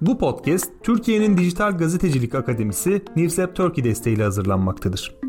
Bu 0.00 0.18
podcast 0.18 0.72
Türkiye'nin 0.82 1.36
Dijital 1.36 1.78
Gazetecilik 1.78 2.34
Akademisi 2.34 3.02
Newsep 3.16 3.56
Turkey 3.56 3.84
desteğiyle 3.84 4.22
hazırlanmaktadır. 4.22 5.25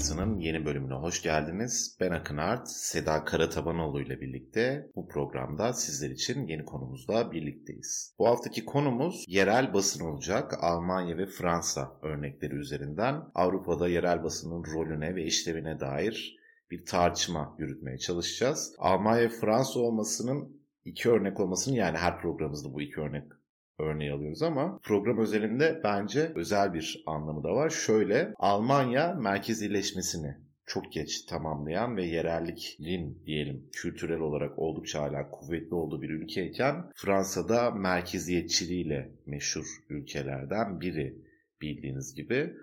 Medyası'nın 0.00 0.38
yeni 0.38 0.64
bölümüne 0.64 0.94
hoş 0.94 1.22
geldiniz. 1.22 1.96
Ben 2.00 2.10
Akın 2.10 2.36
Art, 2.36 2.68
Seda 2.68 3.24
Karatabanoğlu 3.24 4.02
ile 4.02 4.20
birlikte 4.20 4.90
bu 4.96 5.08
programda 5.08 5.72
sizler 5.72 6.10
için 6.10 6.46
yeni 6.46 6.64
konumuzla 6.64 7.32
birlikteyiz. 7.32 8.14
Bu 8.18 8.26
haftaki 8.26 8.64
konumuz 8.64 9.24
yerel 9.28 9.74
basın 9.74 10.04
olacak. 10.04 10.54
Almanya 10.60 11.18
ve 11.18 11.26
Fransa 11.26 11.98
örnekleri 12.02 12.54
üzerinden 12.54 13.22
Avrupa'da 13.34 13.88
yerel 13.88 14.24
basının 14.24 14.64
rolüne 14.64 15.14
ve 15.14 15.24
işlevine 15.24 15.80
dair 15.80 16.36
bir 16.70 16.84
tartışma 16.84 17.56
yürütmeye 17.58 17.98
çalışacağız. 17.98 18.74
Almanya 18.78 19.22
ve 19.22 19.28
Fransa 19.28 19.80
olmasının 19.80 20.62
iki 20.84 21.10
örnek 21.10 21.40
olmasının 21.40 21.76
yani 21.76 21.98
her 21.98 22.20
programımızda 22.20 22.72
bu 22.72 22.82
iki 22.82 23.00
örnek 23.00 23.24
örneği 23.82 24.12
alıyoruz 24.12 24.42
ama 24.42 24.78
program 24.82 25.18
özelinde 25.18 25.80
bence 25.84 26.32
özel 26.34 26.74
bir 26.74 27.02
anlamı 27.06 27.44
da 27.44 27.48
var. 27.48 27.70
Şöyle 27.70 28.34
Almanya 28.38 29.14
merkezileşmesini 29.14 30.36
çok 30.66 30.92
geç 30.92 31.22
tamamlayan 31.22 31.96
ve 31.96 32.04
yerellikin 32.04 33.22
diyelim 33.26 33.68
kültürel 33.72 34.20
olarak 34.20 34.58
oldukça 34.58 35.02
hala 35.02 35.30
kuvvetli 35.30 35.74
olduğu 35.74 36.02
bir 36.02 36.10
ülkeyken 36.10 36.90
Fransa'da 36.94 37.70
merkeziyetçiliğiyle 37.70 39.12
meşhur 39.26 39.66
ülkelerden 39.88 40.80
biri 40.80 41.18
bildiğiniz 41.60 42.14
gibi. 42.14 42.56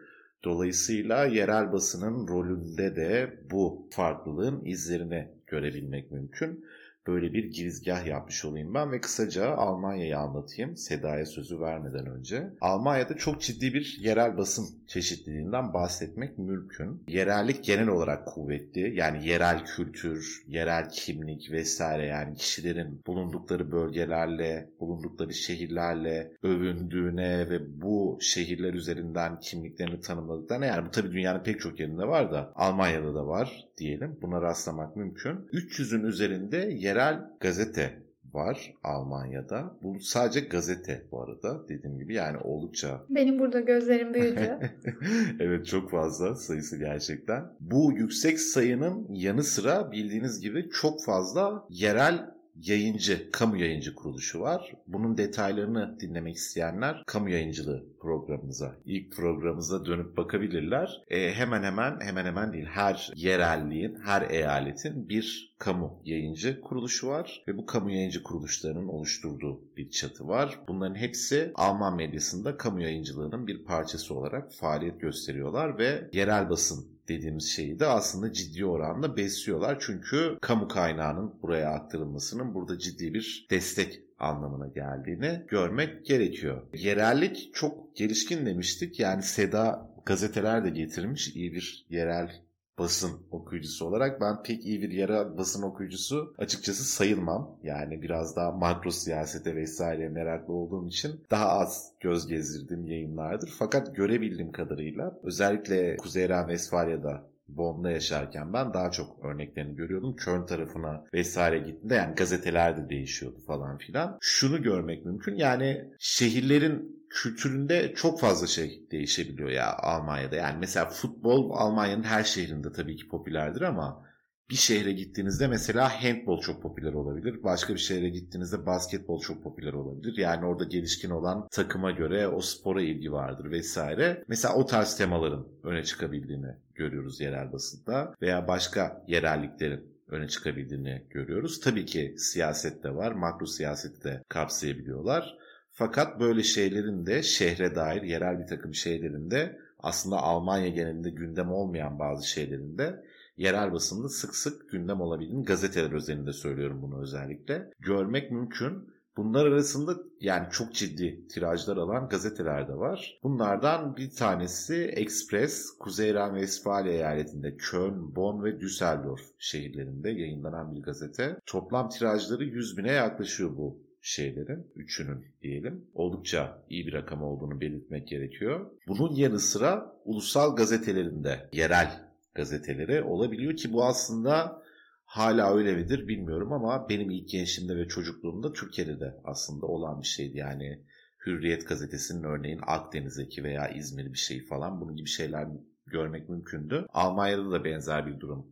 Dolayısıyla 0.43 1.25
yerel 1.25 1.71
basının 1.71 2.27
rolünde 2.27 2.95
de 2.95 3.39
bu 3.51 3.89
farklılığın 3.91 4.65
izlerini 4.65 5.27
görebilmek 5.47 6.11
mümkün 6.11 6.65
böyle 7.07 7.33
bir 7.33 7.51
girizgah 7.51 8.05
yapmış 8.05 8.45
olayım 8.45 8.73
ben 8.73 8.91
ve 8.91 9.01
kısaca 9.01 9.55
Almanya'yı 9.55 10.17
anlatayım 10.17 10.77
Seda'ya 10.77 11.25
sözü 11.25 11.59
vermeden 11.59 12.05
önce. 12.05 12.49
Almanya'da 12.61 13.17
çok 13.17 13.41
ciddi 13.41 13.73
bir 13.73 13.97
yerel 14.01 14.37
basın 14.37 14.65
çeşitliliğinden 14.87 15.73
bahsetmek 15.73 16.37
mümkün. 16.37 17.03
Yerellik 17.07 17.63
genel 17.63 17.87
olarak 17.87 18.27
kuvvetli. 18.27 18.95
Yani 18.95 19.27
yerel 19.27 19.65
kültür, 19.65 20.43
yerel 20.47 20.89
kimlik 20.89 21.51
vesaire 21.51 22.05
yani 22.05 22.35
kişilerin 22.35 23.01
bulundukları 23.07 23.71
bölgelerle, 23.71 24.69
bulundukları 24.79 25.33
şehirlerle 25.33 26.31
övündüğüne 26.43 27.49
ve 27.49 27.81
bu 27.81 28.17
şehirler 28.21 28.73
üzerinden 28.73 29.39
kimliklerini 29.39 30.01
tanımladıklarına 30.01 30.65
yani 30.65 30.87
bu 30.87 30.91
tabii 30.91 31.11
dünyanın 31.11 31.43
pek 31.43 31.59
çok 31.59 31.79
yerinde 31.79 32.07
var 32.07 32.31
da 32.31 32.51
Almanya'da 32.55 33.15
da 33.15 33.27
var 33.27 33.67
diyelim. 33.77 34.19
Buna 34.21 34.41
rastlamak 34.41 34.95
mümkün. 34.95 35.49
300'ün 35.53 36.03
üzerinde 36.03 36.57
yerel 36.57 36.96
gazete 37.39 38.07
var 38.33 38.73
Almanya'da. 38.83 39.77
Bu 39.81 39.99
sadece 39.99 40.39
gazete 40.39 41.07
bu 41.11 41.23
arada 41.23 41.69
dediğim 41.69 41.97
gibi 41.97 42.13
yani 42.13 42.37
oldukça. 42.37 43.05
Benim 43.09 43.39
burada 43.39 43.59
gözlerim 43.59 44.13
büyüdü. 44.13 44.59
evet 45.39 45.65
çok 45.65 45.91
fazla 45.91 46.35
sayısı 46.35 46.77
gerçekten. 46.77 47.45
Bu 47.59 47.91
yüksek 47.91 48.39
sayının 48.39 49.07
yanı 49.09 49.43
sıra 49.43 49.91
bildiğiniz 49.91 50.41
gibi 50.41 50.69
çok 50.69 51.03
fazla 51.03 51.65
yerel 51.69 52.36
yayıncı, 52.61 53.31
kamu 53.31 53.57
yayıncı 53.57 53.95
kuruluşu 53.95 54.39
var. 54.39 54.73
Bunun 54.87 55.17
detaylarını 55.17 55.99
dinlemek 55.99 56.35
isteyenler 56.35 57.03
kamu 57.07 57.29
yayıncılığı 57.29 57.85
programımıza, 57.99 58.75
ilk 58.85 59.15
programımıza 59.15 59.85
dönüp 59.85 60.17
bakabilirler. 60.17 61.01
E, 61.09 61.33
hemen 61.33 61.63
hemen, 61.63 61.99
hemen 61.99 62.25
hemen 62.25 62.53
değil 62.53 62.65
her 62.65 63.11
yerelliğin, 63.15 63.97
her 64.03 64.29
eyaletin 64.29 65.09
bir 65.09 65.55
kamu 65.59 66.01
yayıncı 66.05 66.61
kuruluşu 66.61 67.07
var 67.07 67.43
ve 67.47 67.57
bu 67.57 67.65
kamu 67.65 67.91
yayıncı 67.91 68.23
kuruluşlarının 68.23 68.87
oluşturduğu 68.87 69.61
bir 69.77 69.89
çatı 69.89 70.27
var. 70.27 70.59
Bunların 70.67 70.95
hepsi 70.95 71.51
Alman 71.55 71.95
medyasında 71.95 72.57
kamu 72.57 72.81
yayıncılığının 72.81 73.47
bir 73.47 73.65
parçası 73.65 74.15
olarak 74.15 74.53
faaliyet 74.53 75.01
gösteriyorlar 75.01 75.77
ve 75.77 76.09
yerel 76.13 76.49
basın 76.49 76.96
dediğimiz 77.07 77.49
şeyi 77.51 77.79
de 77.79 77.85
aslında 77.85 78.33
ciddi 78.33 78.65
oranda 78.65 79.17
besliyorlar. 79.17 79.77
Çünkü 79.79 80.37
kamu 80.41 80.67
kaynağının 80.67 81.41
buraya 81.41 81.69
aktarılmasının 81.69 82.53
burada 82.53 82.79
ciddi 82.79 83.13
bir 83.13 83.47
destek 83.51 84.01
anlamına 84.19 84.67
geldiğini 84.67 85.41
görmek 85.47 86.05
gerekiyor. 86.05 86.61
Yerellik 86.73 87.49
çok 87.53 87.95
gelişkin 87.95 88.45
demiştik. 88.45 88.99
Yani 88.99 89.23
Seda 89.23 89.89
gazeteler 90.05 90.65
de 90.65 90.69
getirmiş 90.69 91.35
iyi 91.35 91.53
bir 91.53 91.85
yerel 91.89 92.46
basın 92.79 93.11
okuyucusu 93.31 93.85
olarak 93.85 94.21
ben 94.21 94.43
pek 94.43 94.65
iyi 94.65 94.81
bir 94.81 94.91
yerel 94.91 95.37
basın 95.37 95.61
okuyucusu 95.61 96.33
açıkçası 96.37 96.83
sayılmam. 96.83 97.57
Yani 97.63 98.01
biraz 98.01 98.35
daha 98.35 98.51
makro 98.51 98.91
siyasete 98.91 99.55
vesaire 99.55 100.09
meraklı 100.09 100.53
olduğum 100.53 100.87
için 100.87 101.21
daha 101.31 101.49
az 101.49 101.91
göz 101.99 102.27
gezdirdiğim 102.27 102.85
yayınlardır. 102.85 103.53
Fakat 103.59 103.95
görebildiğim 103.95 104.51
kadarıyla 104.51 105.19
özellikle 105.23 105.97
Kuzey 105.97 106.29
Ren 106.29 106.47
Vesfalya'da 106.47 107.23
Bonn'da 107.47 107.91
yaşarken 107.91 108.53
ben 108.53 108.73
daha 108.73 108.91
çok 108.91 109.25
örneklerini 109.25 109.75
görüyordum. 109.75 110.15
Köln 110.15 110.45
tarafına 110.45 111.03
vesaire 111.13 111.59
gittiğinde 111.59 111.95
yani 111.95 112.15
gazeteler 112.15 112.77
de 112.77 112.89
değişiyordu 112.89 113.39
falan 113.47 113.77
filan. 113.77 114.17
Şunu 114.21 114.61
görmek 114.61 115.05
mümkün 115.05 115.35
yani 115.35 115.85
şehirlerin 115.99 116.96
kültüründe 117.09 117.93
çok 117.95 118.19
fazla 118.19 118.47
şey 118.47 118.87
değişebiliyor 118.91 119.49
ya 119.49 119.77
Almanya'da. 119.77 120.35
Yani 120.35 120.57
mesela 120.59 120.85
futbol 120.85 121.51
Almanya'nın 121.51 122.03
her 122.03 122.23
şehrinde 122.23 122.71
tabii 122.71 122.95
ki 122.95 123.07
popülerdir 123.07 123.61
ama 123.61 124.07
bir 124.49 124.55
şehre 124.55 124.91
gittiğinizde 124.91 125.47
mesela 125.47 126.03
handball 126.03 126.39
çok 126.39 126.61
popüler 126.61 126.93
olabilir. 126.93 127.43
Başka 127.43 127.73
bir 127.73 127.79
şehre 127.79 128.09
gittiğinizde 128.09 128.65
basketbol 128.65 129.21
çok 129.21 129.43
popüler 129.43 129.73
olabilir. 129.73 130.17
Yani 130.17 130.45
orada 130.45 130.63
gelişkin 130.63 131.09
olan 131.09 131.47
takıma 131.51 131.91
göre 131.91 132.27
o 132.27 132.41
spora 132.41 132.81
ilgi 132.81 133.11
vardır 133.11 133.51
vesaire. 133.51 134.23
Mesela 134.27 134.55
o 134.55 134.65
tarz 134.65 134.97
temaların 134.97 135.47
öne 135.63 135.83
çıkabildiğini 135.83 136.55
görüyoruz 136.75 137.21
yerel 137.21 137.51
basında 137.51 138.15
veya 138.21 138.47
başka 138.47 139.03
yerelliklerin 139.07 139.97
öne 140.07 140.27
çıkabildiğini 140.27 141.03
görüyoruz. 141.09 141.59
Tabii 141.59 141.85
ki 141.85 142.15
siyaset 142.17 142.83
de 142.83 142.95
var, 142.95 143.11
makro 143.11 143.45
siyaseti 143.45 144.03
de 144.03 144.23
kapsayabiliyorlar. 144.29 145.37
Fakat 145.77 146.19
böyle 146.19 146.43
şeylerin 146.43 147.05
de 147.05 147.23
şehre 147.23 147.75
dair 147.75 148.01
yerel 148.01 148.39
bir 148.39 148.47
takım 148.47 148.73
şeylerin 148.73 149.31
de 149.31 149.59
aslında 149.79 150.17
Almanya 150.17 150.69
genelinde 150.69 151.09
gündem 151.09 151.51
olmayan 151.51 151.99
bazı 151.99 152.27
şeylerin 152.27 152.77
de 152.77 153.03
yerel 153.37 153.73
basında 153.73 154.09
sık 154.09 154.35
sık 154.35 154.69
gündem 154.69 155.01
olabildiğini 155.01 155.45
gazeteler 155.45 155.91
özelinde 155.91 156.33
söylüyorum 156.33 156.81
bunu 156.81 157.01
özellikle. 157.01 157.71
Görmek 157.79 158.31
mümkün. 158.31 158.97
Bunlar 159.17 159.45
arasında 159.45 159.95
yani 160.21 160.47
çok 160.51 160.73
ciddi 160.73 161.27
tirajlar 161.27 161.77
alan 161.77 162.09
gazeteler 162.09 162.67
de 162.67 162.77
var. 162.77 163.19
Bunlardan 163.23 163.97
bir 163.97 164.11
tanesi 164.11 164.75
Express, 164.75 165.77
Kuzey 165.79 166.13
Ren-Vestfalya 166.13 166.93
eyaletinde 166.93 167.57
Köln, 167.57 168.15
Bonn 168.15 168.43
ve 168.43 168.59
Düsseldorf 168.59 169.21
şehirlerinde 169.39 170.09
yayınlanan 170.09 170.75
bir 170.75 170.81
gazete. 170.81 171.39
Toplam 171.45 171.89
tirajları 171.89 172.43
100 172.43 172.77
bine 172.77 172.91
yaklaşıyor 172.91 173.57
bu 173.57 173.86
şeylerin, 174.07 174.71
üçünün 174.75 175.25
diyelim 175.41 175.85
oldukça 175.93 176.63
iyi 176.69 176.87
bir 176.87 176.93
rakam 176.93 177.23
olduğunu 177.23 177.61
belirtmek 177.61 178.07
gerekiyor. 178.07 178.71
Bunun 178.87 179.15
yanı 179.15 179.39
sıra 179.39 179.95
ulusal 180.05 180.55
gazetelerinde 180.55 181.49
yerel 181.53 182.11
gazeteleri 182.35 183.03
olabiliyor 183.03 183.55
ki 183.55 183.73
bu 183.73 183.85
aslında 183.85 184.61
hala 185.05 185.55
öyle 185.55 185.75
midir 185.75 186.07
bilmiyorum 186.07 186.53
ama 186.53 186.89
benim 186.89 187.09
ilk 187.09 187.29
gençliğimde 187.29 187.77
ve 187.77 187.87
çocukluğumda 187.87 188.53
Türkiye'de 188.53 188.99
de 188.99 189.15
aslında 189.23 189.65
olan 189.65 190.01
bir 190.01 190.07
şeydi. 190.07 190.37
Yani 190.37 190.83
Hürriyet 191.25 191.67
gazetesinin 191.67 192.23
örneğin 192.23 192.59
Akdeniz'deki 192.67 193.43
veya 193.43 193.67
İzmir 193.67 194.13
bir 194.13 194.17
şey 194.17 194.45
falan 194.45 194.81
bunun 194.81 194.95
gibi 194.95 195.09
şeyler 195.09 195.47
görmek 195.85 196.29
mümkündü. 196.29 196.85
Almanya'da 196.89 197.51
da 197.51 197.63
benzer 197.63 198.07
bir 198.07 198.19
durum 198.19 198.47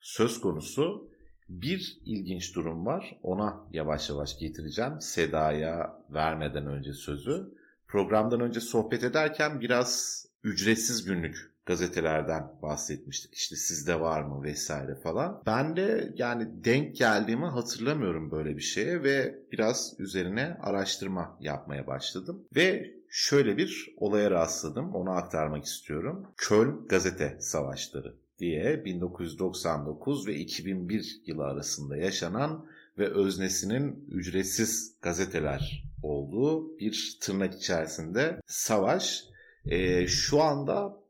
söz 0.00 0.40
konusu. 0.40 1.09
Bir 1.50 1.98
ilginç 2.04 2.54
durum 2.54 2.86
var. 2.86 3.18
Ona 3.22 3.64
yavaş 3.72 4.10
yavaş 4.10 4.38
getireceğim. 4.38 5.00
Seda'ya 5.00 6.02
vermeden 6.10 6.66
önce 6.66 6.92
sözü. 6.92 7.54
Programdan 7.88 8.40
önce 8.40 8.60
sohbet 8.60 9.04
ederken 9.04 9.60
biraz 9.60 10.24
ücretsiz 10.44 11.04
günlük 11.04 11.50
gazetelerden 11.66 12.52
bahsetmiştik. 12.62 13.34
İşte 13.34 13.56
sizde 13.56 14.00
var 14.00 14.22
mı 14.22 14.42
vesaire 14.42 14.94
falan. 14.94 15.42
Ben 15.46 15.76
de 15.76 16.12
yani 16.16 16.64
denk 16.64 16.96
geldiğimi 16.96 17.46
hatırlamıyorum 17.46 18.30
böyle 18.30 18.56
bir 18.56 18.62
şeye 18.62 19.02
ve 19.02 19.38
biraz 19.52 19.94
üzerine 19.98 20.56
araştırma 20.60 21.38
yapmaya 21.40 21.86
başladım. 21.86 22.44
Ve 22.56 22.94
şöyle 23.08 23.56
bir 23.56 23.94
olaya 23.96 24.30
rastladım. 24.30 24.94
Onu 24.94 25.10
aktarmak 25.10 25.64
istiyorum. 25.64 26.26
Köln 26.36 26.88
Gazete 26.88 27.36
Savaşları 27.40 28.14
diye 28.40 28.84
1999 28.84 30.26
ve 30.26 30.34
2001 30.34 31.22
yılı 31.26 31.44
arasında 31.44 31.96
yaşanan 31.96 32.66
ve 32.98 33.08
öznesinin 33.08 34.04
ücretsiz 34.08 34.96
gazeteler 35.02 35.84
olduğu 36.02 36.78
bir 36.78 37.18
tırnak 37.20 37.54
içerisinde 37.54 38.40
savaş. 38.46 39.24
E, 39.64 40.06
şu 40.06 40.42
anda 40.42 41.00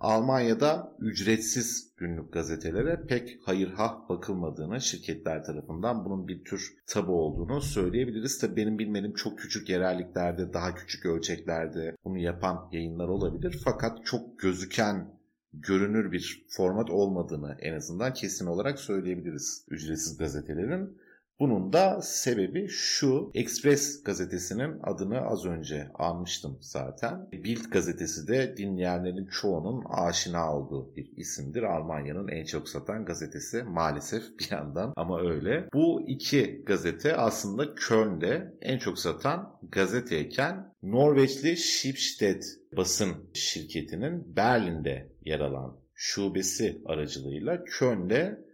Almanya'da 0.00 0.96
ücretsiz 0.98 1.92
günlük 1.96 2.32
gazetelere 2.32 3.06
pek 3.08 3.38
hayır 3.44 3.72
ha 3.72 4.06
bakılmadığını 4.08 4.80
şirketler 4.80 5.44
tarafından 5.44 6.04
bunun 6.04 6.28
bir 6.28 6.44
tür 6.44 6.76
tabu 6.86 7.12
olduğunu 7.12 7.60
söyleyebiliriz. 7.60 8.38
Tabii 8.38 8.56
benim 8.56 8.78
bilmediğim 8.78 9.14
çok 9.14 9.38
küçük 9.38 9.68
yerelliklerde, 9.68 10.52
daha 10.52 10.74
küçük 10.74 11.06
ölçeklerde 11.06 11.96
bunu 12.04 12.18
yapan 12.18 12.68
yayınlar 12.72 13.08
olabilir. 13.08 13.60
Fakat 13.64 14.06
çok 14.06 14.38
gözüken 14.38 15.17
görünür 15.52 16.12
bir 16.12 16.46
format 16.48 16.90
olmadığını 16.90 17.56
en 17.60 17.74
azından 17.74 18.12
kesin 18.12 18.46
olarak 18.46 18.78
söyleyebiliriz 18.78 19.64
ücretsiz 19.70 20.18
gazetelerin. 20.18 20.98
Bunun 21.40 21.72
da 21.72 22.02
sebebi 22.02 22.68
şu. 22.68 23.30
Express 23.34 24.02
gazetesinin 24.02 24.80
adını 24.82 25.20
az 25.20 25.44
önce 25.46 25.90
almıştım 25.94 26.58
zaten. 26.60 27.28
Bild 27.32 27.70
gazetesi 27.70 28.28
de 28.28 28.56
dinleyenlerin 28.56 29.26
çoğunun 29.26 29.84
aşina 29.90 30.56
olduğu 30.56 30.96
bir 30.96 31.12
isimdir. 31.16 31.62
Almanya'nın 31.62 32.28
en 32.28 32.44
çok 32.44 32.68
satan 32.68 33.04
gazetesi 33.04 33.62
maalesef 33.62 34.22
bir 34.38 34.50
yandan 34.50 34.92
ama 34.96 35.20
öyle. 35.20 35.68
Bu 35.74 36.08
iki 36.08 36.62
gazete 36.66 37.16
aslında 37.16 37.74
Köln'de 37.74 38.54
en 38.60 38.78
çok 38.78 38.98
satan 38.98 39.58
gazeteyken 39.72 40.74
Norveçli 40.82 41.56
Schibsted 41.56 42.42
basın 42.76 43.14
şirketinin 43.34 44.36
Berlin'de 44.36 45.12
yer 45.24 45.40
alan 45.40 45.76
şubesi 45.94 46.82
aracılığıyla 46.86 47.64
Köln'de 47.64 48.44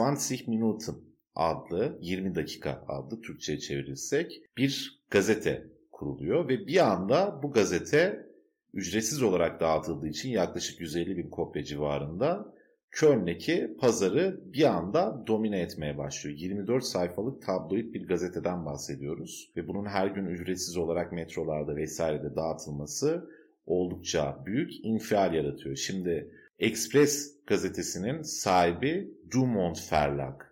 20 0.00 0.56
Minuten 0.56 0.94
adlı 1.34 1.98
20 2.00 2.34
dakika 2.34 2.84
adlı 2.88 3.20
Türkçe'ye 3.20 3.58
çevirirsek 3.58 4.42
bir 4.56 5.02
gazete 5.10 5.66
kuruluyor 5.92 6.48
ve 6.48 6.66
bir 6.66 6.92
anda 6.92 7.40
bu 7.42 7.52
gazete 7.52 8.26
ücretsiz 8.74 9.22
olarak 9.22 9.60
dağıtıldığı 9.60 10.08
için 10.08 10.30
yaklaşık 10.30 10.80
150 10.80 11.16
bin 11.16 11.30
kopya 11.30 11.64
civarında 11.64 12.56
Köln'deki 12.90 13.76
pazarı 13.80 14.40
bir 14.52 14.64
anda 14.64 15.24
domine 15.26 15.60
etmeye 15.60 15.98
başlıyor. 15.98 16.36
24 16.38 16.84
sayfalık 16.84 17.42
tabloid 17.42 17.94
bir 17.94 18.08
gazeteden 18.08 18.66
bahsediyoruz 18.66 19.52
ve 19.56 19.68
bunun 19.68 19.84
her 19.84 20.06
gün 20.06 20.26
ücretsiz 20.26 20.76
olarak 20.76 21.12
metrolarda 21.12 21.76
vesairede 21.76 22.36
dağıtılması 22.36 23.30
oldukça 23.66 24.42
büyük 24.46 24.84
infial 24.84 25.34
yaratıyor. 25.34 25.76
Şimdi 25.76 26.30
Express 26.58 27.36
gazetesinin 27.46 28.22
sahibi 28.22 29.10
Dumont 29.32 29.92
Verlag 29.92 30.42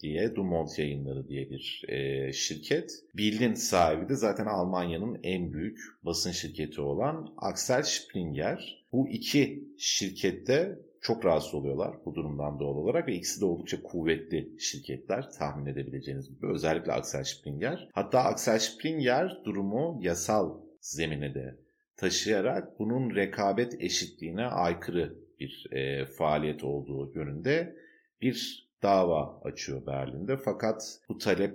diye 0.00 0.36
Dumont 0.36 0.78
Yayınları 0.78 1.28
diye 1.28 1.50
bir 1.50 1.84
e, 1.88 2.32
şirket. 2.32 2.90
Bild'in 3.16 3.54
sahibi 3.54 4.08
de 4.08 4.14
zaten 4.14 4.46
Almanya'nın 4.46 5.20
en 5.22 5.52
büyük 5.52 5.78
basın 6.02 6.30
şirketi 6.30 6.80
olan 6.80 7.34
Axel 7.36 7.82
Springer. 7.82 8.84
Bu 8.92 9.08
iki 9.08 9.64
şirkette 9.78 10.78
çok 11.00 11.24
rahatsız 11.24 11.54
oluyorlar 11.54 11.96
bu 12.04 12.14
durumdan 12.14 12.60
doğal 12.60 12.76
olarak 12.76 13.08
ve 13.08 13.14
ikisi 13.14 13.40
de 13.40 13.44
oldukça 13.44 13.82
kuvvetli 13.82 14.60
şirketler 14.60 15.30
tahmin 15.30 15.66
edebileceğiniz 15.66 16.28
gibi. 16.28 16.46
Özellikle 16.46 16.92
Axel 16.92 17.24
Springer. 17.24 17.88
Hatta 17.92 18.20
Axel 18.20 18.58
Springer 18.58 19.42
durumu 19.44 19.98
yasal 20.02 20.60
zemine 20.80 21.34
de 21.34 21.67
taşıyarak 21.98 22.78
bunun 22.78 23.14
rekabet 23.14 23.82
eşitliğine 23.82 24.46
aykırı 24.46 25.14
bir 25.40 25.66
e, 25.72 26.06
faaliyet 26.06 26.64
olduğu 26.64 27.12
yönünde 27.14 27.76
bir 28.22 28.68
dava 28.82 29.40
açıyor 29.44 29.86
Berlin'de. 29.86 30.36
Fakat 30.36 31.00
bu 31.08 31.18
talep 31.18 31.54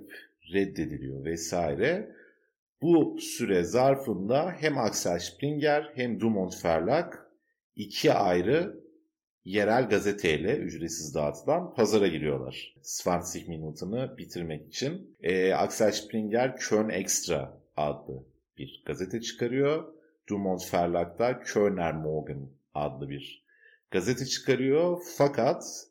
reddediliyor 0.54 1.26
vesaire. 1.26 2.16
Bu 2.82 3.18
süre 3.20 3.64
zarfında 3.64 4.52
hem 4.52 4.78
Axel 4.78 5.20
Springer 5.20 5.92
hem 5.96 6.20
Dumont 6.20 6.66
Verlag 6.66 7.14
iki 7.76 8.14
ayrı 8.14 8.84
yerel 9.46 9.90
gazeteyle 9.90 10.58
ücretsiz 10.58 11.16
dağıtılan 11.16 11.74
pazara 11.74 12.08
giriyorlar. 12.08 12.76
20 13.36 13.58
Minute'ını 13.58 14.18
bitirmek 14.18 14.68
için. 14.68 15.18
E, 15.22 15.54
Axel 15.54 15.92
Springer 15.92 16.58
Köln 16.58 16.90
Extra 16.90 17.62
adlı 17.78 18.24
bir 18.58 18.84
gazete 18.86 19.22
çıkarıyor. 19.22 19.94
Dumont 20.30 20.74
Verlag 20.74 21.20
da 21.20 21.40
Kölner 21.40 21.94
Morgen 21.94 22.50
adlı 22.74 23.10
bir 23.10 23.44
gazete 23.92 24.26
çıkarıyor. 24.26 25.02
Fakat 25.18 25.88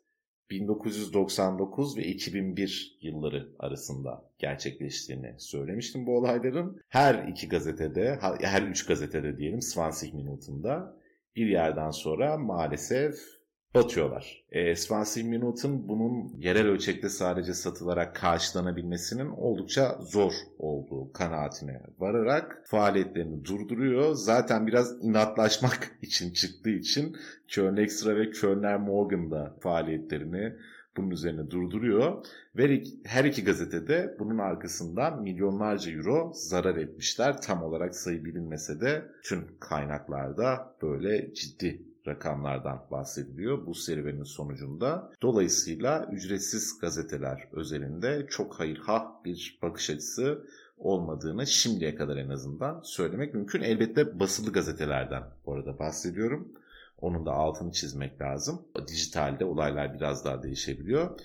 1999 0.51 1.97
ve 1.97 2.05
2001 2.05 2.99
yılları 3.01 3.49
arasında 3.59 4.25
gerçekleştiğini 4.39 5.35
söylemiştim 5.39 6.07
bu 6.07 6.17
olayların. 6.19 6.81
Her 6.89 7.29
iki 7.29 7.49
gazetede, 7.49 8.19
her 8.41 8.63
üç 8.63 8.87
gazetede 8.87 9.39
diyelim 9.39 9.61
20 10.03 10.23
Minute'unda 10.23 10.97
bir 11.37 11.47
yerden 11.47 11.91
sonra 11.91 12.39
maalesef 12.39 13.42
batıyorlar. 13.75 14.45
E, 14.53 14.77
Swansea 14.77 15.25
Minute'ın 15.25 15.89
bunun 15.89 16.33
yerel 16.39 16.67
ölçekte 16.67 17.09
sadece 17.09 17.55
satılarak 17.55 18.17
karşılanabilmesinin 18.17 19.29
oldukça 19.29 19.99
zor 20.01 20.33
olduğu 20.59 21.13
kanaatine 21.13 21.81
vararak 21.99 22.63
faaliyetlerini 22.67 23.45
durduruyor. 23.45 24.15
Zaten 24.15 24.67
biraz 24.67 25.05
inatlaşmak 25.05 25.99
için 26.03 26.33
çıktığı 26.33 26.71
için 26.71 27.17
Köln 27.49 27.77
Extra 27.77 28.17
ve 28.17 28.31
Kölner 28.31 28.77
Morgan 28.77 29.31
da 29.31 29.57
faaliyetlerini 29.61 30.53
bunun 30.97 31.11
üzerine 31.11 31.51
durduruyor. 31.51 32.27
Ve 32.57 32.83
her 33.05 33.25
iki 33.25 33.45
gazetede 33.45 34.17
bunun 34.19 34.39
arkasından 34.39 35.23
milyonlarca 35.23 35.93
euro 35.93 36.33
zarar 36.35 36.77
etmişler. 36.77 37.43
Tam 37.43 37.63
olarak 37.63 37.95
sayı 37.95 38.25
bilinmese 38.25 38.81
de 38.81 39.03
tüm 39.25 39.47
kaynaklarda 39.61 40.77
böyle 40.83 41.35
ciddi 41.35 41.92
rakamlardan 42.07 42.87
bahsediliyor 42.91 43.67
bu 43.67 43.75
serüvenin 43.75 44.25
sonucunda. 44.25 45.13
Dolayısıyla 45.23 46.09
ücretsiz 46.13 46.79
gazeteler 46.79 47.49
özelinde 47.53 48.27
çok 48.31 48.61
hayırhah 48.61 49.25
bir 49.25 49.59
bakış 49.63 49.91
açısı 49.91 50.47
olmadığını 50.77 51.47
şimdiye 51.47 51.95
kadar 51.95 52.17
en 52.17 52.29
azından 52.29 52.81
söylemek 52.85 53.35
mümkün. 53.35 53.63
Elbette 53.63 54.21
basılı 54.21 54.53
gazetelerden 54.53 55.23
bu 55.47 55.55
arada 55.55 55.79
bahsediyorum. 55.79 56.53
Onun 56.99 57.27
da 57.27 57.33
altını 57.33 57.73
çizmek 57.73 58.21
lazım. 58.21 58.63
Dijitalde 58.89 59.45
olaylar 59.45 59.95
biraz 59.95 60.25
daha 60.25 60.43
değişebiliyor. 60.43 61.21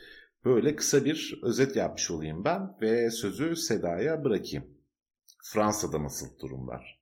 Böyle 0.45 0.75
kısa 0.75 1.05
bir 1.05 1.39
özet 1.43 1.75
yapmış 1.75 2.11
olayım 2.11 2.45
ben 2.45 2.77
ve 2.81 3.11
sözü 3.11 3.55
Seda'ya 3.55 4.23
bırakayım. 4.23 4.65
Fransa'da 5.43 6.03
nasıl 6.03 6.39
durumlar? 6.39 6.96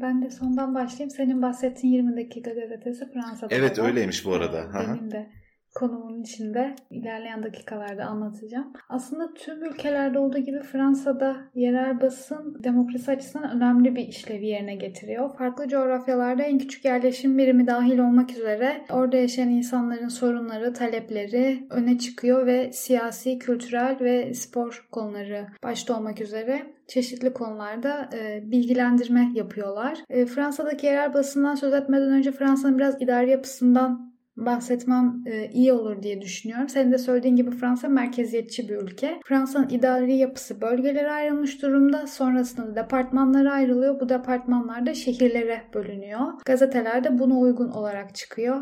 Ben 0.00 0.22
de 0.22 0.30
sondan 0.30 0.74
başlayayım. 0.74 1.10
Senin 1.10 1.42
bahsettiğin 1.42 1.94
20 1.94 2.16
dakika 2.16 2.50
gazetesi 2.50 3.12
Fransa'da. 3.12 3.54
Evet 3.54 3.78
öyleymiş 3.78 4.24
bu 4.24 4.32
arada. 4.32 4.70
Benim 4.74 5.10
de 5.10 5.30
konumun 5.74 6.22
içinde 6.22 6.76
ilerleyen 6.90 7.42
dakikalarda 7.42 8.04
anlatacağım. 8.04 8.72
Aslında 8.88 9.34
tüm 9.34 9.64
ülkelerde 9.64 10.18
olduğu 10.18 10.38
gibi 10.38 10.60
Fransa'da 10.60 11.36
yerel 11.54 12.00
basın 12.00 12.64
demokrasi 12.64 13.10
açısından 13.10 13.56
önemli 13.56 13.96
bir 13.96 14.08
işlevi 14.08 14.46
yerine 14.46 14.74
getiriyor. 14.74 15.36
Farklı 15.36 15.68
coğrafyalarda 15.68 16.42
en 16.42 16.58
küçük 16.58 16.84
yerleşim 16.84 17.38
birimi 17.38 17.66
dahil 17.66 17.98
olmak 17.98 18.30
üzere 18.30 18.84
orada 18.90 19.16
yaşayan 19.16 19.48
insanların 19.48 20.08
sorunları, 20.08 20.72
talepleri 20.72 21.66
öne 21.70 21.98
çıkıyor 21.98 22.46
ve 22.46 22.72
siyasi, 22.72 23.38
kültürel 23.38 23.96
ve 24.00 24.34
spor 24.34 24.88
konuları 24.92 25.46
başta 25.62 25.96
olmak 25.96 26.20
üzere 26.20 26.62
çeşitli 26.88 27.32
konularda 27.32 28.08
e, 28.14 28.50
bilgilendirme 28.50 29.30
yapıyorlar. 29.34 29.98
E, 30.08 30.26
Fransa'daki 30.26 30.86
yerel 30.86 31.14
basından 31.14 31.54
söz 31.54 31.74
etmeden 31.74 32.12
önce 32.12 32.32
Fransa'nın 32.32 32.78
biraz 32.78 33.02
idari 33.02 33.30
yapısından 33.30 34.09
bahsetmem 34.36 35.22
e, 35.26 35.50
iyi 35.50 35.72
olur 35.72 36.02
diye 36.02 36.20
düşünüyorum. 36.20 36.68
Senin 36.68 36.92
de 36.92 36.98
söylediğin 36.98 37.36
gibi 37.36 37.50
Fransa 37.50 37.88
merkeziyetçi 37.88 38.68
bir 38.68 38.76
ülke. 38.76 39.20
Fransa'nın 39.24 39.68
idari 39.68 40.16
yapısı 40.16 40.60
bölgelere 40.60 41.10
ayrılmış 41.10 41.62
durumda. 41.62 42.06
Sonrasında 42.06 42.76
departmanlara 42.76 43.52
ayrılıyor. 43.52 44.00
Bu 44.00 44.08
departmanlar 44.08 44.86
da 44.86 44.94
şehirlere 44.94 45.62
bölünüyor. 45.74 46.20
Gazeteler 46.44 47.04
de 47.04 47.18
buna 47.18 47.38
uygun 47.38 47.68
olarak 47.68 48.14
çıkıyor. 48.14 48.60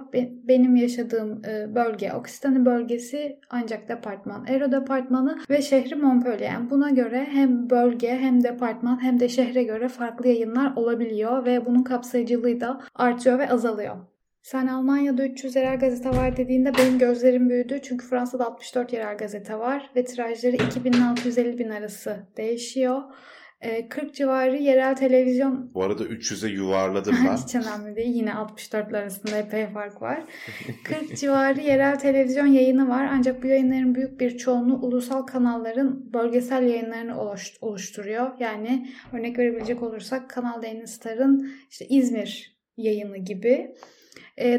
Benim 0.49 0.77
yaşadığım 0.77 1.43
e, 1.45 1.75
bölge 1.75 2.13
Oksitani 2.13 2.65
bölgesi 2.65 3.39
ancak 3.51 3.89
departman 3.89 4.47
Ero 4.47 4.73
departmanı 4.73 5.39
ve 5.51 5.63
şehri 5.63 5.95
Montpellier. 5.95 6.53
Yani 6.53 6.71
buna 6.71 6.91
göre 6.91 7.27
hem 7.31 7.71
bölge 7.71 8.09
hem 8.09 8.45
departman 8.45 9.03
hem 9.03 9.21
de 9.21 9.29
şehre 9.29 9.63
göre 9.63 9.89
farklı 9.89 10.29
yayınlar 10.29 10.73
olabiliyor 10.77 11.45
ve 11.45 11.67
bunun 11.67 11.83
kapsayıcılığı 11.83 12.61
da 12.61 12.81
artıyor 12.95 13.39
ve 13.39 13.51
azalıyor. 13.51 13.97
Sen 14.50 14.67
Almanya'da 14.67 15.26
300 15.26 15.57
yerel 15.57 15.78
gazete 15.78 16.11
var 16.11 16.37
dediğinde 16.37 16.73
benim 16.78 16.99
gözlerim 16.99 17.49
büyüdü. 17.49 17.81
Çünkü 17.83 18.07
Fransa'da 18.07 18.47
64 18.47 18.93
yerel 18.93 19.17
gazete 19.17 19.59
var 19.59 19.90
ve 19.97 20.05
tirajları 20.05 20.57
2000 20.57 20.93
650 20.93 21.59
bin 21.59 21.69
arası 21.69 22.26
değişiyor. 22.37 23.02
40 23.90 24.14
civarı 24.14 24.57
yerel 24.57 24.97
televizyon... 24.97 25.75
Bu 25.75 25.85
arada 25.85 26.05
300'e 26.05 26.50
yuvarladım 26.50 27.17
ben. 27.26 27.37
Hiç 27.37 27.55
önemli 27.55 27.97
değil. 27.97 28.14
Yine 28.14 28.35
64 28.35 28.95
arasında 28.95 29.37
epey 29.37 29.67
fark 29.67 30.02
var. 30.02 30.25
40 30.85 31.17
civarı 31.17 31.61
yerel 31.61 31.99
televizyon 31.99 32.47
yayını 32.47 32.88
var. 32.88 33.09
Ancak 33.12 33.43
bu 33.43 33.47
yayınların 33.47 33.95
büyük 33.95 34.21
bir 34.21 34.38
çoğunluğu 34.38 34.87
ulusal 34.87 35.23
kanalların 35.23 36.12
bölgesel 36.12 36.62
yayınlarını 36.62 37.17
oluşturuyor. 37.61 38.31
Yani 38.40 38.88
örnek 39.12 39.38
verebilecek 39.38 39.83
olursak 39.83 40.31
Kanal 40.31 40.62
D 40.62 40.87
Star'ın 40.87 41.52
işte 41.71 41.87
İzmir 41.88 42.59
yayını 42.76 43.17
gibi. 43.17 43.75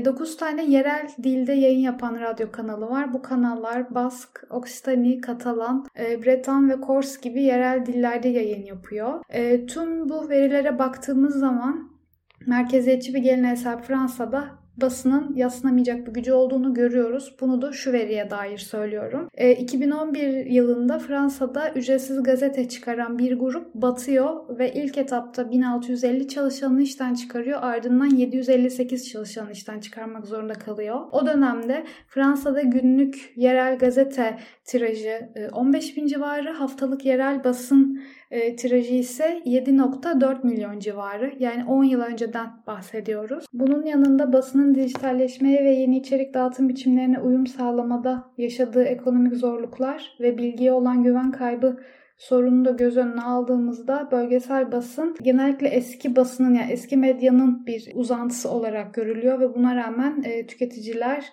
9 0.06 0.38
tane 0.38 0.66
yerel 0.66 1.10
dilde 1.24 1.54
yayın 1.54 1.80
yapan 1.80 2.20
radyo 2.20 2.52
kanalı 2.52 2.90
var. 2.90 3.14
Bu 3.14 3.22
kanallar 3.22 3.96
Bask, 3.96 4.44
Oksitani, 4.50 5.22
Katalan, 5.22 5.86
Breton 5.98 6.70
ve 6.70 6.82
Kors 6.82 7.22
gibi 7.22 7.44
yerel 7.44 7.86
dillerde 7.86 8.30
yayın 8.30 8.66
yapıyor. 8.66 9.24
Tüm 9.68 10.10
bu 10.10 10.30
verilere 10.30 10.80
baktığımız 10.80 11.40
zaman 11.40 11.92
merkeziyetçi 12.48 13.14
bir 13.14 13.20
geleneksel 13.20 13.82
Fransa'da 13.82 14.59
basının 14.82 15.36
yaslanamayacak 15.36 16.08
bir 16.08 16.12
gücü 16.12 16.32
olduğunu 16.32 16.74
görüyoruz. 16.74 17.36
Bunu 17.42 17.62
da 17.62 17.72
şu 17.72 17.92
veriye 17.94 18.30
dair 18.30 18.58
söylüyorum. 18.58 19.30
E, 19.34 19.52
2011 19.52 20.46
yılında 20.46 21.00
Fransa'da 21.00 21.72
ücretsiz 21.72 22.24
gazete 22.24 22.70
çıkaran 22.70 23.20
bir 23.20 23.40
grup 23.40 23.74
batıyor 23.76 24.58
ve 24.60 24.74
ilk 24.74 24.98
etapta 24.98 25.52
1650 25.52 26.28
çalışanını 26.28 26.82
işten 26.82 27.14
çıkarıyor. 27.14 27.60
Ardından 27.62 28.10
758 28.10 29.10
çalışanını 29.10 29.52
işten 29.52 29.80
çıkarmak 29.80 30.26
zorunda 30.26 30.54
kalıyor. 30.54 31.00
O 31.12 31.26
dönemde 31.26 31.86
Fransa'da 32.08 32.62
günlük 32.62 33.34
yerel 33.36 33.78
gazete 33.78 34.38
tirajı 34.66 35.30
15 35.54 35.92
e, 35.92 35.96
bin 35.96 36.08
civarı, 36.08 36.52
haftalık 36.52 37.06
yerel 37.06 37.44
basın 37.44 38.02
e, 38.32 38.56
tirajı 38.56 38.94
ise 38.94 39.42
7.4 39.46 40.46
milyon 40.46 40.80
civarı. 40.80 41.34
Yani 41.40 41.66
10 41.66 41.84
yıl 41.84 42.02
önceden 42.02 42.50
bahsediyoruz. 42.68 43.46
Bunun 43.54 43.86
yanında 43.86 44.34
basının 44.34 44.69
dijitalleşmeye 44.76 45.64
ve 45.64 45.70
yeni 45.70 45.98
içerik 45.98 46.34
dağıtım 46.34 46.70
biçimlerine 46.70 47.20
uyum 47.20 47.48
sağlamada 47.48 48.24
yaşadığı 48.38 48.84
ekonomik 48.84 49.36
zorluklar 49.36 50.18
ve 50.20 50.38
bilgiye 50.38 50.72
olan 50.72 51.04
güven 51.04 51.32
kaybı 51.32 51.80
sorunu 52.18 52.66
da 52.66 52.72
göz 52.72 52.98
önüne 52.98 53.22
aldığımızda 53.22 54.10
bölgesel 54.12 54.72
basın 54.72 55.16
genellikle 55.22 55.68
eski 55.68 56.16
basının 56.16 56.54
yani 56.54 56.72
eski 56.72 56.98
medyanın 56.98 57.66
bir 57.66 57.92
uzantısı 57.94 58.52
olarak 58.52 58.94
görülüyor 58.94 59.40
ve 59.40 59.56
buna 59.56 59.76
rağmen 59.76 60.24
e, 60.24 60.48
tüketiciler 60.48 61.26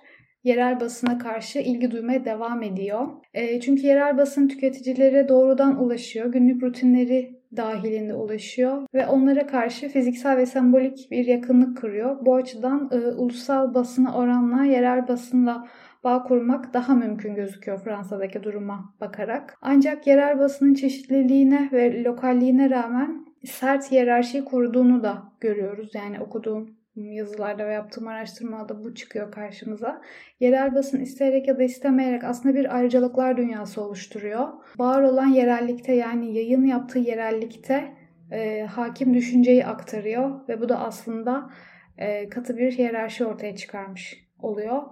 yerel 0.44 0.80
basına 0.80 1.18
karşı 1.18 1.58
ilgi 1.58 1.90
duymaya 1.90 2.24
devam 2.24 2.62
ediyor. 2.62 3.08
E, 3.34 3.60
çünkü 3.60 3.86
yerel 3.86 4.18
basın 4.18 4.48
tüketicilere 4.48 5.28
doğrudan 5.28 5.84
ulaşıyor. 5.84 6.32
Günlük 6.32 6.62
rutinleri 6.62 7.35
dahilinde 7.56 8.14
ulaşıyor 8.14 8.82
ve 8.94 9.06
onlara 9.06 9.46
karşı 9.46 9.88
fiziksel 9.88 10.36
ve 10.36 10.46
sembolik 10.46 11.10
bir 11.10 11.26
yakınlık 11.26 11.80
kuruyor. 11.80 12.26
Bu 12.26 12.34
açıdan 12.34 12.90
e, 12.92 12.96
ulusal 12.96 13.74
basına 13.74 14.16
oranla 14.16 14.64
yerel 14.64 15.08
basınla 15.08 15.66
bağ 16.04 16.22
kurmak 16.22 16.74
daha 16.74 16.94
mümkün 16.94 17.34
gözüküyor 17.34 17.78
Fransa'daki 17.78 18.42
duruma 18.42 18.94
bakarak. 19.00 19.58
Ancak 19.62 20.06
yerel 20.06 20.38
basının 20.38 20.74
çeşitliliğine 20.74 21.68
ve 21.72 22.04
lokalliğine 22.04 22.70
rağmen 22.70 23.26
sert 23.44 23.90
hiyerarşi 23.90 24.44
kurduğunu 24.44 25.02
da 25.02 25.22
görüyoruz. 25.40 25.94
Yani 25.94 26.20
okuduğum 26.20 26.76
yazılarda 26.96 27.66
ve 27.66 27.72
yaptığım 27.72 28.08
araştırmada 28.08 28.84
bu 28.84 28.94
çıkıyor 28.94 29.32
karşımıza. 29.32 30.02
Yerel 30.40 30.74
basın 30.74 31.00
isteyerek 31.00 31.48
ya 31.48 31.58
da 31.58 31.62
istemeyerek 31.62 32.24
aslında 32.24 32.54
bir 32.54 32.76
ayrıcalıklar 32.76 33.36
dünyası 33.36 33.82
oluşturuyor. 33.82 34.48
Var 34.78 35.02
olan 35.02 35.26
yerellikte 35.26 35.92
yani 35.92 36.34
yayın 36.34 36.64
yaptığı 36.64 36.98
yerellikte 36.98 37.96
e, 38.32 38.62
hakim 38.62 39.14
düşünceyi 39.14 39.66
aktarıyor 39.66 40.48
ve 40.48 40.60
bu 40.60 40.68
da 40.68 40.80
aslında 40.80 41.50
e, 41.98 42.28
katı 42.28 42.56
bir 42.56 42.72
hiyerarşi 42.72 43.26
ortaya 43.26 43.56
çıkarmış 43.56 44.26
oluyor. 44.38 44.82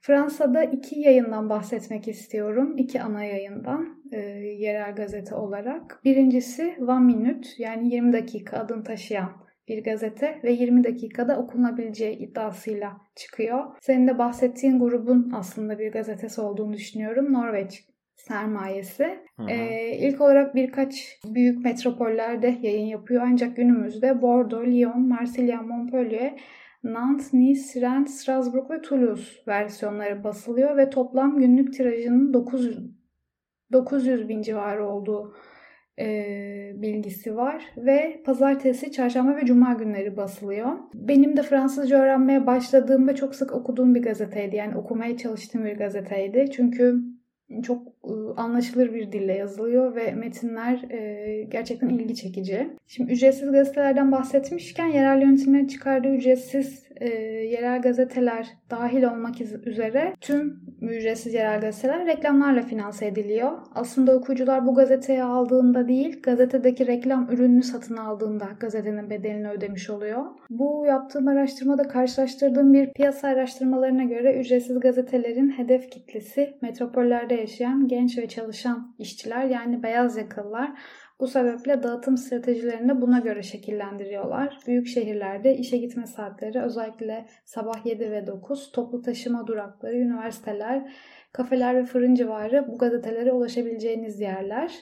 Fransa'da 0.00 0.64
iki 0.64 1.00
yayından 1.00 1.50
bahsetmek 1.50 2.08
istiyorum. 2.08 2.78
İki 2.78 3.02
ana 3.02 3.24
yayından 3.24 4.02
e, 4.12 4.18
yerel 4.58 4.94
gazete 4.94 5.34
olarak. 5.34 6.00
Birincisi 6.04 6.76
One 6.80 7.00
Minute 7.00 7.48
yani 7.58 7.94
20 7.94 8.12
dakika 8.12 8.58
adını 8.58 8.84
taşıyan 8.84 9.30
bir 9.68 9.84
gazete 9.84 10.40
ve 10.44 10.52
20 10.52 10.84
dakikada 10.84 11.38
okunabileceği 11.38 12.18
iddiasıyla 12.18 13.00
çıkıyor. 13.16 13.64
Senin 13.80 14.08
de 14.08 14.18
bahsettiğin 14.18 14.78
grubun 14.78 15.32
aslında 15.34 15.78
bir 15.78 15.92
gazetesi 15.92 16.40
olduğunu 16.40 16.72
düşünüyorum. 16.72 17.32
Norveç 17.32 17.84
sermayesi. 18.16 19.04
Hı 19.36 19.42
hı. 19.42 19.50
Ee, 19.50 19.96
ilk 19.98 20.20
olarak 20.20 20.54
birkaç 20.54 21.18
büyük 21.24 21.64
metropollerde 21.64 22.58
yayın 22.62 22.86
yapıyor 22.86 23.22
ancak 23.26 23.56
günümüzde 23.56 24.22
Bordeaux, 24.22 24.66
Lyon, 24.66 25.08
Marsilya, 25.08 25.62
Montpellier, 25.62 26.40
Nantes, 26.84 27.32
Nice, 27.32 27.80
Rennes, 27.80 28.20
Strasbourg 28.20 28.70
ve 28.70 28.82
Toulouse 28.82 29.32
versiyonları 29.48 30.24
basılıyor 30.24 30.76
ve 30.76 30.90
toplam 30.90 31.38
günlük 31.38 31.74
tirajının 31.74 32.34
900, 32.34 32.78
900 33.72 34.28
bin 34.28 34.42
civarı 34.42 34.86
olduğu 34.86 35.34
e, 35.98 36.72
bilgisi 36.74 37.36
var 37.36 37.64
ve 37.76 38.22
pazartesi, 38.24 38.92
çarşamba 38.92 39.36
ve 39.36 39.46
cuma 39.46 39.72
günleri 39.72 40.16
basılıyor. 40.16 40.72
Benim 40.94 41.36
de 41.36 41.42
Fransızca 41.42 41.98
öğrenmeye 41.98 42.46
başladığımda 42.46 43.14
çok 43.14 43.34
sık 43.34 43.52
okuduğum 43.52 43.94
bir 43.94 44.02
gazeteydi. 44.02 44.56
Yani 44.56 44.76
okumaya 44.76 45.16
çalıştığım 45.16 45.64
bir 45.64 45.76
gazeteydi. 45.76 46.50
Çünkü 46.52 47.00
çok 47.62 47.86
anlaşılır 48.36 48.94
bir 48.94 49.12
dille 49.12 49.32
yazılıyor 49.32 49.94
ve 49.94 50.12
metinler 50.12 50.82
gerçekten 51.48 51.88
ilgi 51.88 52.14
çekici. 52.14 52.70
Şimdi 52.86 53.12
ücretsiz 53.12 53.52
gazetelerden 53.52 54.12
bahsetmişken 54.12 54.86
yerel 54.86 55.22
yönetimlerin 55.22 55.66
çıkardığı 55.66 56.14
ücretsiz 56.14 56.89
yerel 57.06 57.82
gazeteler 57.82 58.48
dahil 58.70 59.02
olmak 59.02 59.40
üzere 59.66 60.14
tüm 60.20 60.60
ücretsiz 60.80 61.34
yerel 61.34 61.60
gazeteler 61.60 62.06
reklamlarla 62.06 62.62
finanse 62.62 63.06
ediliyor. 63.06 63.52
Aslında 63.74 64.16
okuyucular 64.16 64.66
bu 64.66 64.74
gazeteyi 64.74 65.22
aldığında 65.22 65.88
değil, 65.88 66.22
gazetedeki 66.22 66.86
reklam 66.86 67.28
ürününü 67.30 67.62
satın 67.62 67.96
aldığında 67.96 68.48
gazetenin 68.60 69.10
bedelini 69.10 69.50
ödemiş 69.50 69.90
oluyor. 69.90 70.24
Bu 70.50 70.84
yaptığım 70.86 71.28
araştırmada 71.28 71.82
karşılaştırdığım 71.82 72.72
bir 72.72 72.92
piyasa 72.92 73.28
araştırmalarına 73.28 74.04
göre 74.04 74.40
ücretsiz 74.40 74.80
gazetelerin 74.80 75.50
hedef 75.50 75.90
kitlesi 75.90 76.58
metropollerde 76.62 77.34
yaşayan 77.34 77.88
genç 77.88 78.18
ve 78.18 78.28
çalışan 78.28 78.94
işçiler 78.98 79.44
yani 79.44 79.82
beyaz 79.82 80.16
yakalılar. 80.16 80.70
Bu 81.20 81.26
sebeple 81.26 81.82
dağıtım 81.82 82.16
stratejilerini 82.16 83.00
buna 83.00 83.18
göre 83.18 83.42
şekillendiriyorlar. 83.42 84.58
Büyük 84.66 84.86
şehirlerde 84.86 85.56
işe 85.56 85.76
gitme 85.76 86.06
saatleri 86.06 86.62
özellikle 86.62 87.26
sabah 87.44 87.86
7 87.86 88.10
ve 88.10 88.26
9, 88.26 88.72
toplu 88.72 89.02
taşıma 89.02 89.46
durakları, 89.46 89.96
üniversiteler, 89.96 90.92
kafeler 91.32 91.76
ve 91.76 91.84
fırın 91.84 92.14
civarı 92.14 92.68
bu 92.68 92.78
gazetelere 92.78 93.32
ulaşabileceğiniz 93.32 94.20
yerler. 94.20 94.74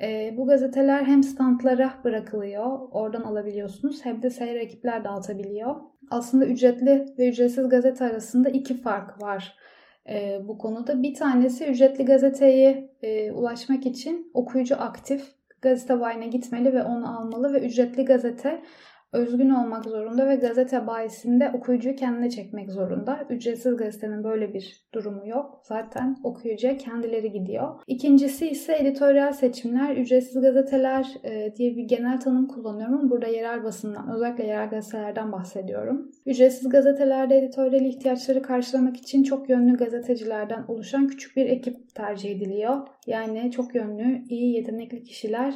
E, 0.00 0.34
bu 0.36 0.46
gazeteler 0.46 1.04
hem 1.04 1.22
standlara 1.22 1.92
bırakılıyor, 2.04 2.78
oradan 2.90 3.22
alabiliyorsunuz 3.22 4.04
hem 4.04 4.22
de 4.22 4.30
seyir 4.30 4.56
ekipler 4.56 5.04
dağıtabiliyor. 5.04 5.76
Aslında 6.10 6.46
ücretli 6.46 7.06
ve 7.18 7.28
ücretsiz 7.28 7.68
gazete 7.68 8.04
arasında 8.04 8.48
iki 8.48 8.74
fark 8.76 9.22
var 9.22 9.56
e, 10.08 10.40
bu 10.48 10.58
konuda. 10.58 11.02
Bir 11.02 11.14
tanesi 11.14 11.66
ücretli 11.66 12.04
gazeteye 12.04 12.90
e, 13.02 13.32
ulaşmak 13.32 13.86
için 13.86 14.30
okuyucu 14.34 14.76
aktif 14.80 15.36
gazete 15.66 16.00
bayine 16.00 16.26
gitmeli 16.26 16.72
ve 16.72 16.82
onu 16.82 17.18
almalı 17.18 17.52
ve 17.52 17.66
ücretli 17.66 18.04
gazete 18.04 18.62
özgün 19.12 19.50
olmak 19.50 19.84
zorunda 19.84 20.28
ve 20.28 20.36
gazete 20.36 20.86
bayisinde 20.86 21.50
okuyucuyu 21.54 21.96
kendine 21.96 22.30
çekmek 22.30 22.70
zorunda. 22.70 23.26
Ücretsiz 23.30 23.76
gazetenin 23.76 24.24
böyle 24.24 24.54
bir 24.54 24.86
durumu 24.94 25.28
yok. 25.28 25.60
Zaten 25.64 26.16
okuyucuya 26.24 26.76
kendileri 26.76 27.32
gidiyor. 27.32 27.80
İkincisi 27.86 28.48
ise 28.48 28.76
editoryal 28.76 29.32
seçimler. 29.32 29.96
Ücretsiz 29.96 30.42
gazeteler 30.42 31.06
e, 31.24 31.54
diye 31.56 31.76
bir 31.76 31.84
genel 31.84 32.20
tanım 32.20 32.48
kullanıyorum 32.48 32.94
ama 32.94 33.10
burada 33.10 33.26
yerel 33.26 33.64
basından, 33.64 34.14
özellikle 34.14 34.46
yerel 34.46 34.70
gazetelerden 34.70 35.32
bahsediyorum. 35.32 36.10
Ücretsiz 36.26 36.68
gazetelerde 36.68 37.38
editoryal 37.38 37.84
ihtiyaçları 37.84 38.42
karşılamak 38.42 38.96
için 38.96 39.22
çok 39.22 39.48
yönlü 39.48 39.76
gazetecilerden 39.76 40.64
oluşan 40.68 41.08
küçük 41.08 41.36
bir 41.36 41.46
ekip 41.46 41.94
tercih 41.94 42.30
ediliyor. 42.30 42.86
Yani 43.06 43.50
çok 43.50 43.74
yönlü, 43.74 44.24
iyi, 44.28 44.54
yetenekli 44.56 45.02
kişiler 45.02 45.54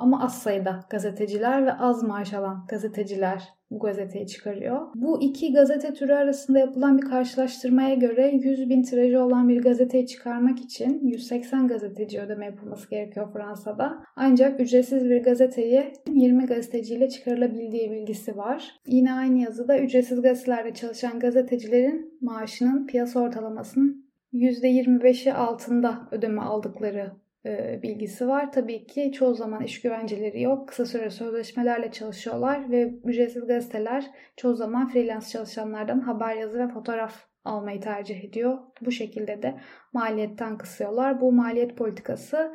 ama 0.00 0.24
az 0.24 0.42
sayıda 0.42 0.80
gazeteciler 0.90 1.66
ve 1.66 1.72
az 1.72 2.02
maaş 2.02 2.34
alan 2.34 2.66
gazeteciler 2.68 3.48
bu 3.70 3.78
gazeteyi 3.78 4.26
çıkarıyor. 4.26 4.80
Bu 4.94 5.22
iki 5.22 5.52
gazete 5.52 5.94
türü 5.94 6.12
arasında 6.12 6.58
yapılan 6.58 6.98
bir 6.98 7.02
karşılaştırmaya 7.02 7.94
göre 7.94 8.30
100 8.42 8.68
bin 8.68 8.82
tirajı 8.82 9.22
olan 9.22 9.48
bir 9.48 9.62
gazeteyi 9.62 10.06
çıkarmak 10.06 10.60
için 10.60 11.00
180 11.06 11.68
gazeteci 11.68 12.20
ödeme 12.20 12.46
yapılması 12.46 12.90
gerekiyor 12.90 13.32
Fransa'da. 13.32 14.02
Ancak 14.16 14.60
ücretsiz 14.60 15.04
bir 15.04 15.22
gazeteyi 15.22 15.92
20 16.08 16.46
gazeteciyle 16.46 17.08
çıkarılabildiği 17.08 17.90
bilgisi 17.90 18.36
var. 18.36 18.74
Yine 18.86 19.12
aynı 19.12 19.38
yazıda 19.38 19.78
ücretsiz 19.78 20.22
gazetelerde 20.22 20.74
çalışan 20.74 21.18
gazetecilerin 21.20 22.18
maaşının 22.20 22.86
piyasa 22.86 23.20
ortalamasının 23.20 24.10
%25'i 24.32 25.32
altında 25.32 26.08
ödeme 26.10 26.42
aldıkları 26.42 27.12
e, 27.46 27.80
bilgisi 27.82 28.28
var. 28.28 28.52
Tabii 28.52 28.86
ki 28.86 29.12
çoğu 29.12 29.34
zaman 29.34 29.62
iş 29.62 29.80
güvenceleri 29.80 30.42
yok. 30.42 30.68
Kısa 30.68 30.84
süre 30.86 31.10
sözleşmelerle 31.10 31.90
çalışıyorlar 31.90 32.70
ve 32.70 32.94
ücretsiz 33.04 33.46
gazeteler 33.46 34.10
çoğu 34.36 34.54
zaman 34.54 34.88
freelance 34.88 35.26
çalışanlardan 35.26 36.00
haber 36.00 36.36
yazı 36.36 36.58
ve 36.58 36.68
fotoğraf 36.68 37.30
almayı 37.44 37.80
tercih 37.80 38.24
ediyor. 38.24 38.58
Bu 38.80 38.90
şekilde 38.90 39.42
de 39.42 39.60
maliyetten 39.92 40.58
kısıyorlar. 40.58 41.20
Bu 41.20 41.32
maliyet 41.32 41.76
politikası 41.76 42.52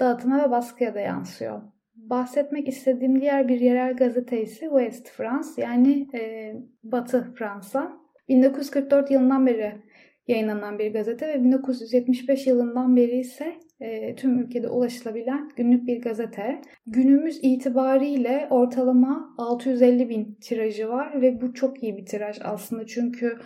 dağıtıma 0.00 0.44
ve 0.44 0.50
baskıya 0.50 0.94
da 0.94 1.00
yansıyor. 1.00 1.62
Bahsetmek 1.94 2.68
istediğim 2.68 3.20
diğer 3.20 3.48
bir 3.48 3.60
yerel 3.60 3.96
gazete 3.96 4.42
ise 4.42 4.66
West 4.68 5.10
France 5.10 5.48
yani 5.56 6.08
e, 6.14 6.52
Batı 6.82 7.34
Fransa. 7.34 8.02
1944 8.28 9.10
yılından 9.10 9.46
beri 9.46 9.82
yayınlanan 10.28 10.78
bir 10.78 10.92
gazete 10.92 11.28
ve 11.28 11.44
1975 11.44 12.46
yılından 12.46 12.96
beri 12.96 13.18
ise 13.18 13.54
e, 13.80 14.14
tüm 14.14 14.38
ülkede 14.38 14.68
ulaşılabilen 14.68 15.50
günlük 15.56 15.86
bir 15.86 16.02
gazete. 16.02 16.60
Günümüz 16.86 17.38
itibariyle 17.42 18.46
ortalama 18.50 19.34
650 19.38 20.08
bin 20.08 20.38
tirajı 20.40 20.88
var 20.88 21.22
ve 21.22 21.40
bu 21.40 21.54
çok 21.54 21.82
iyi 21.82 21.96
bir 21.96 22.06
tiraj 22.06 22.38
aslında 22.42 22.86
çünkü 22.86 23.38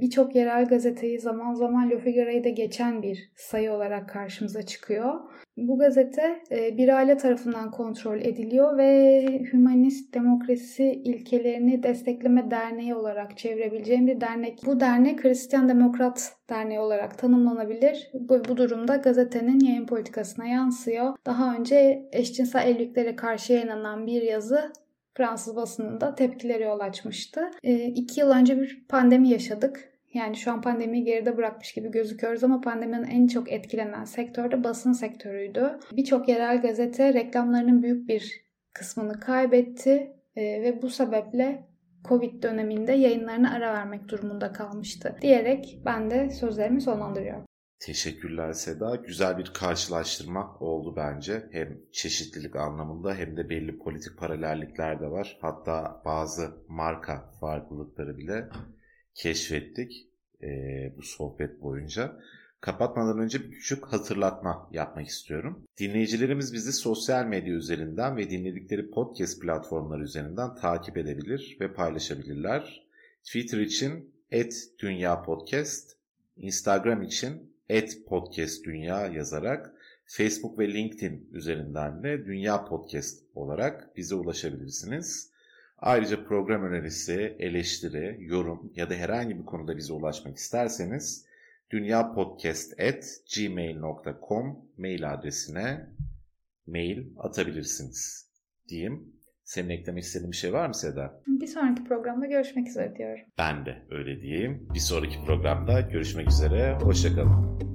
birçok 0.00 0.34
yerel 0.34 0.64
gazeteyi 0.64 1.20
zaman 1.20 1.54
zaman 1.54 1.90
Le 1.90 1.98
Figaro'yu 1.98 2.44
da 2.44 2.48
geçen 2.48 3.02
bir 3.02 3.30
sayı 3.36 3.72
olarak 3.72 4.08
karşımıza 4.08 4.62
çıkıyor. 4.62 5.20
Bu 5.56 5.78
gazete 5.78 6.42
e, 6.50 6.76
bir 6.76 6.88
aile 6.88 7.16
tarafından 7.16 7.70
kontrol 7.70 8.20
ediliyor 8.20 8.78
ve 8.78 9.22
hümanist 9.52 10.14
demokrasi 10.14 10.84
ilkelerini 10.84 11.82
destekleme 11.82 12.50
derneği 12.50 12.94
olarak 12.94 13.38
çevirebileceğim 13.38 14.06
bir 14.06 14.20
dernek. 14.20 14.58
Bu 14.66 14.80
dernek 14.80 15.24
Hristiyan 15.24 15.68
Demokrat 15.68 16.32
Derneği 16.50 16.80
olarak 16.80 17.18
tanımlanabilir. 17.18 18.10
Bu, 18.14 18.44
bu 18.48 18.56
durumda 18.56 18.96
gazetenin 18.96 19.60
yayın 19.60 19.86
politikasına 19.86 20.46
yansıyor. 20.46 21.16
Daha 21.26 21.54
önce 21.56 22.08
eşcinsel 22.12 22.68
evliliklere 22.68 23.16
karşı 23.16 23.52
yayınlanan 23.52 24.06
bir 24.06 24.22
yazı 24.22 24.72
Fransız 25.14 25.56
basınında 25.56 26.14
tepkileri 26.14 26.62
yol 26.62 26.80
açmıştı. 26.80 27.50
E, 27.62 27.84
iki 27.86 28.20
yıl 28.20 28.30
önce 28.30 28.60
bir 28.60 28.84
pandemi 28.88 29.28
yaşadık. 29.28 29.92
Yani 30.14 30.36
şu 30.36 30.52
an 30.52 30.62
pandemiyi 30.62 31.04
geride 31.04 31.36
bırakmış 31.36 31.72
gibi 31.72 31.90
gözüküyoruz 31.90 32.44
ama 32.44 32.60
pandeminin 32.60 33.04
en 33.04 33.26
çok 33.26 33.52
etkilenen 33.52 34.04
sektör 34.04 34.50
de 34.50 34.64
basın 34.64 34.92
sektörüydü. 34.92 35.78
Birçok 35.92 36.28
yerel 36.28 36.62
gazete 36.62 37.14
reklamlarının 37.14 37.82
büyük 37.82 38.08
bir 38.08 38.44
kısmını 38.72 39.20
kaybetti 39.20 40.12
e, 40.36 40.42
ve 40.62 40.82
bu 40.82 40.90
sebeple 40.90 41.64
Covid 42.08 42.42
döneminde 42.42 42.92
yayınlarına 42.92 43.54
ara 43.54 43.74
vermek 43.74 44.08
durumunda 44.08 44.52
kalmıştı 44.52 45.16
diyerek 45.22 45.78
ben 45.84 46.10
de 46.10 46.30
sözlerimi 46.30 46.80
sonlandırıyorum. 46.80 47.44
Teşekkürler 47.82 48.52
Seda. 48.52 48.96
Güzel 48.96 49.38
bir 49.38 49.46
karşılaştırma 49.54 50.56
oldu 50.60 50.96
bence. 50.96 51.48
Hem 51.52 51.78
çeşitlilik 51.92 52.56
anlamında 52.56 53.14
hem 53.14 53.36
de 53.36 53.48
belli 53.50 53.78
politik 53.78 54.18
paralellikler 54.18 55.00
de 55.00 55.10
var. 55.10 55.38
Hatta 55.40 56.02
bazı 56.04 56.50
marka 56.68 57.30
farklılıkları 57.40 58.18
bile 58.18 58.48
keşfettik 59.14 60.08
e, 60.42 60.48
bu 60.96 61.02
sohbet 61.02 61.62
boyunca. 61.62 62.20
Kapatmadan 62.60 63.18
önce 63.18 63.40
bir 63.40 63.50
küçük 63.50 63.86
hatırlatma 63.86 64.68
yapmak 64.72 65.06
istiyorum. 65.06 65.64
Dinleyicilerimiz 65.78 66.52
bizi 66.52 66.72
sosyal 66.72 67.26
medya 67.26 67.54
üzerinden 67.54 68.16
ve 68.16 68.30
dinledikleri 68.30 68.90
podcast 68.90 69.40
platformları 69.40 70.02
üzerinden 70.02 70.54
takip 70.54 70.96
edebilir 70.96 71.56
ve 71.60 71.74
paylaşabilirler. 71.74 72.86
Twitter 73.24 73.58
için 73.58 74.14
@dünya_podcast, 74.78 75.92
Instagram 76.36 77.02
için 77.02 77.51
et 77.72 78.06
podcast 78.06 78.64
dünya 78.64 79.06
yazarak 79.06 79.74
Facebook 80.04 80.58
ve 80.58 80.74
LinkedIn 80.74 81.28
üzerinden 81.32 82.02
de 82.02 82.26
Dünya 82.26 82.64
Podcast 82.64 83.22
olarak 83.34 83.96
bize 83.96 84.14
ulaşabilirsiniz. 84.14 85.32
Ayrıca 85.78 86.24
program 86.24 86.64
önerisi, 86.64 87.36
eleştiri, 87.38 88.16
yorum 88.20 88.72
ya 88.76 88.90
da 88.90 88.94
herhangi 88.94 89.38
bir 89.38 89.44
konuda 89.44 89.76
bize 89.76 89.92
ulaşmak 89.92 90.36
isterseniz 90.36 91.26
dünyapodcast.gmail.com 91.70 94.58
mail 94.78 95.12
adresine 95.12 95.86
mail 96.66 97.06
atabilirsiniz 97.18 98.28
diyeyim. 98.68 99.12
Senin 99.44 99.68
eklemek 99.68 100.04
istediğin 100.04 100.32
bir 100.32 100.36
şey 100.36 100.52
var 100.52 100.68
mı 100.68 100.74
Seda? 100.74 101.22
Bir 101.26 101.46
sonraki 101.46 101.84
programda 101.84 102.26
görüşmek 102.26 102.68
üzere 102.68 102.96
diyorum. 102.96 103.24
Ben 103.38 103.66
de 103.66 103.82
öyle 103.90 104.20
diyeyim. 104.20 104.68
Bir 104.74 104.78
sonraki 104.78 105.24
programda 105.26 105.80
görüşmek 105.80 106.30
üzere. 106.30 106.74
Hoşçakalın. 106.74 107.71